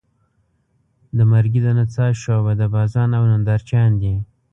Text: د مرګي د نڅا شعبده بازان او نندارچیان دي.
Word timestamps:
د 1.17 1.19
مرګي 1.31 1.59
د 1.63 1.67
نڅا 1.77 2.05
شعبده 2.21 2.67
بازان 2.75 3.09
او 3.17 3.23
نندارچیان 3.31 3.91
دي. 4.01 4.15